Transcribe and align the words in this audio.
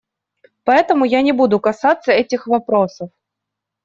Поэтому 0.63 1.03
я 1.05 1.21
не 1.21 1.31
буду 1.31 1.59
касаться 1.59 2.11
этих 2.11 2.47
вопросов. 2.47 3.11